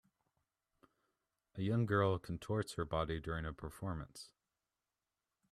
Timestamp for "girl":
1.85-2.17